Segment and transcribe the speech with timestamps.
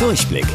[0.00, 0.46] Durchblick.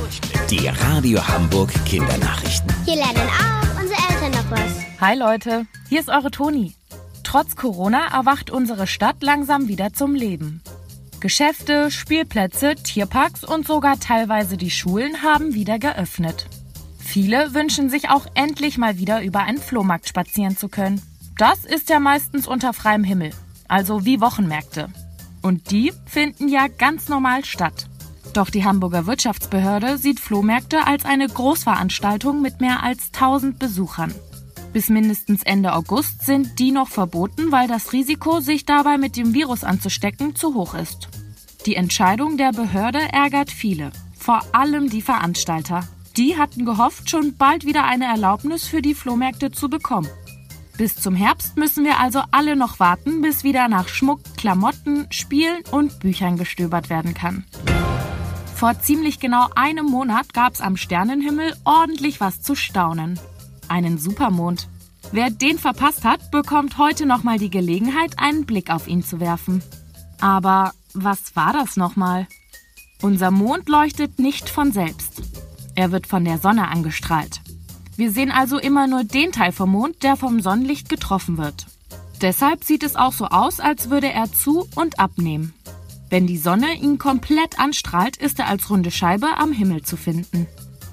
[0.50, 2.74] Die Radio Hamburg Kindernachrichten.
[2.84, 5.00] Hier lernen auch unsere Eltern noch was.
[5.00, 6.74] Hi Leute, hier ist eure Toni.
[7.24, 10.64] Trotz Corona erwacht unsere Stadt langsam wieder zum Leben.
[11.20, 16.48] Geschäfte, Spielplätze, Tierparks und sogar teilweise die Schulen haben wieder geöffnet.
[16.98, 21.04] Viele wünschen sich auch endlich mal wieder über einen Flohmarkt spazieren zu können.
[21.38, 23.30] Das ist ja meistens unter freiem Himmel,
[23.68, 24.90] also wie Wochenmärkte.
[25.44, 27.86] Und die finden ja ganz normal statt.
[28.36, 34.14] Doch die Hamburger Wirtschaftsbehörde sieht Flohmärkte als eine Großveranstaltung mit mehr als 1000 Besuchern.
[34.74, 39.34] Bis mindestens Ende August sind die noch verboten, weil das Risiko, sich dabei mit dem
[39.34, 41.08] Virus anzustecken, zu hoch ist.
[41.66, 45.88] Die Entscheidung der Behörde ärgert viele, vor allem die Veranstalter.
[46.18, 50.10] Die hatten gehofft, schon bald wieder eine Erlaubnis für die Flohmärkte zu bekommen.
[50.78, 55.64] Bis zum Herbst müssen wir also alle noch warten, bis wieder nach Schmuck, Klamotten, Spielen
[55.72, 57.46] und Büchern gestöbert werden kann.
[58.56, 63.20] Vor ziemlich genau einem Monat gab's am Sternenhimmel ordentlich was zu staunen.
[63.68, 64.70] Einen Supermond.
[65.12, 69.62] Wer den verpasst hat, bekommt heute nochmal die Gelegenheit, einen Blick auf ihn zu werfen.
[70.22, 72.28] Aber was war das nochmal?
[73.02, 75.22] Unser Mond leuchtet nicht von selbst.
[75.76, 77.42] Er wird von der Sonne angestrahlt.
[77.98, 81.66] Wir sehen also immer nur den Teil vom Mond, der vom Sonnenlicht getroffen wird.
[82.22, 85.54] Deshalb sieht es auch so aus, als würde er zu und abnehmen.
[86.16, 90.48] Wenn die Sonne ihn komplett anstrahlt, ist er als runde Scheibe am Himmel zu finden.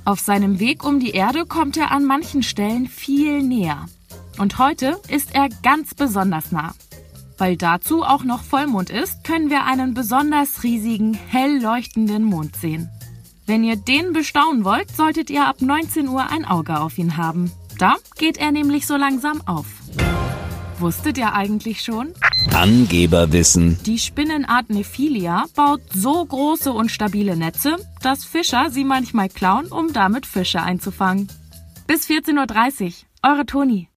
[0.04, 3.86] Auf seinem Weg um die Erde kommt er an manchen Stellen viel näher.
[4.38, 6.74] Und heute ist er ganz besonders nah.
[7.38, 12.90] Weil dazu auch noch Vollmond ist, können wir einen besonders riesigen, hell leuchtenden Mond sehen.
[13.46, 17.52] Wenn ihr den bestaunen wollt, solltet ihr ab 19 Uhr ein Auge auf ihn haben.
[17.78, 19.81] Da geht er nämlich so langsam auf.
[20.82, 22.12] Wusstet ihr eigentlich schon?
[22.52, 23.78] Angeberwissen.
[23.86, 29.92] Die Spinnenart Nephilia baut so große und stabile Netze, dass Fischer sie manchmal klauen, um
[29.92, 31.28] damit Fische einzufangen.
[31.86, 32.92] Bis 14.30 Uhr.
[33.30, 33.88] Eure Toni.